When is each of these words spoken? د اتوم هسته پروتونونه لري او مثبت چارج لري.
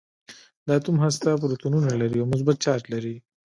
د 0.65 0.67
اتوم 0.77 0.97
هسته 1.05 1.29
پروتونونه 1.41 1.89
لري 2.01 2.17
او 2.21 2.27
مثبت 2.33 2.55
چارج 2.65 2.83
لري. 2.93 3.15